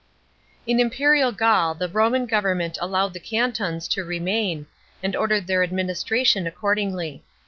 In 0.65 0.79
imperial 0.79 1.31
Gaul 1.31 1.75
the 1.75 1.87
Roman 1.87 2.25
government 2.25 2.75
allowed 2.81 3.13
the 3.13 3.19
cantons 3.19 3.87
to 3.89 4.03
remain, 4.03 4.65
and 5.03 5.15
ordered 5.15 5.45
their 5.45 5.61
administration 5.61 6.47
accordingly. 6.47 7.23